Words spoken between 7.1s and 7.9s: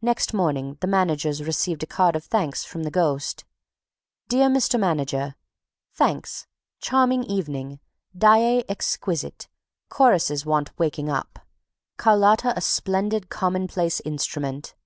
evening.